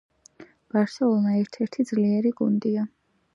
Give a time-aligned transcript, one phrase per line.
[0.75, 2.89] ბარსელონა ერთ-ერთი ძლიერი გუნდია